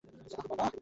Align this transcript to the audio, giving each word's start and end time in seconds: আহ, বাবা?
আহ, 0.03 0.43
বাবা? 0.49 0.71